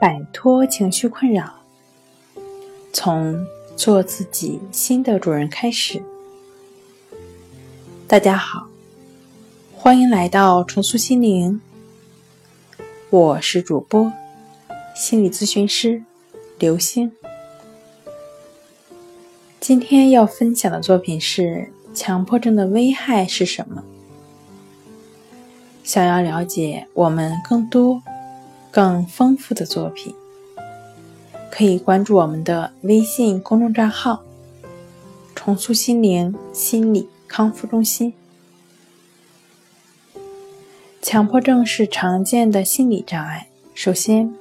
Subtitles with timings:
[0.00, 1.52] 摆脱情绪困扰，
[2.92, 3.44] 从
[3.76, 6.00] 做自己新的主人开始。
[8.06, 8.68] 大家好，
[9.74, 11.60] 欢迎来到重塑心灵，
[13.10, 14.12] 我是主播
[14.94, 16.04] 心理咨询师
[16.60, 17.10] 刘星。
[19.58, 23.82] 今天要分享的作品是：强迫症的危害是什么？
[25.82, 28.00] 想要了解我们更多。
[28.70, 30.14] 更丰富的作品，
[31.50, 34.22] 可以关注我们的微信公众账号
[35.34, 38.12] “重塑心灵心理康复中心”。
[41.00, 43.48] 强迫症是常见的心理障碍。
[43.72, 44.34] 首先，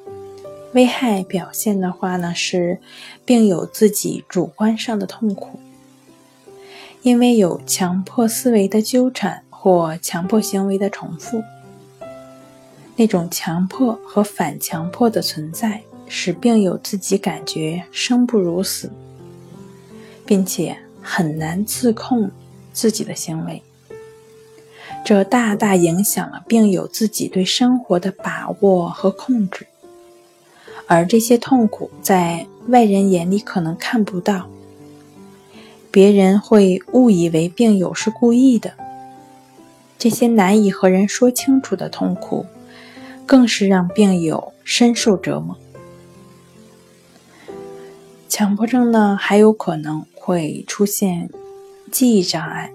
[0.74, 2.80] 危害表现的话呢，是
[3.24, 5.60] 病有自己主观上的痛苦，
[7.04, 11.42] 因为有强迫思维的纠缠或强迫行为的重复。
[13.00, 18.92] 那种强迫和反强迫的存在，使病友自己感觉生不如死，
[20.26, 22.32] 并且很难自控
[22.74, 23.62] 自己的行为。
[25.06, 29.68] 这大大影响了病友自己对生活的把握和控制，
[30.88, 34.50] 而这些痛苦在外人眼里可能看不到，
[35.92, 38.74] 别人会误以为病友是故意的。
[40.00, 42.46] 这些难以和人说清楚的痛苦。
[43.28, 45.56] 更是让病友深受折磨。
[48.30, 51.30] 强迫症呢，还有可能会出现
[51.92, 52.72] 记忆障碍、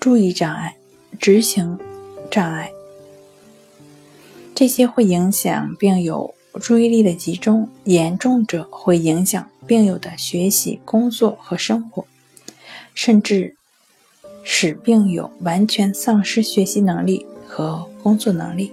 [0.00, 0.76] 注意障碍、
[1.20, 1.78] 执行
[2.30, 2.72] 障碍，
[4.54, 12.04] 这些会影响病友注意力的集中，严重者会影响病友的学习、工作和生活，
[12.94, 13.54] 甚至
[14.42, 18.72] 使病友完全丧失学习能力和工作能力。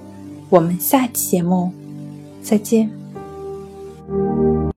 [0.51, 1.71] 我们下期节目
[2.43, 3.00] 再见。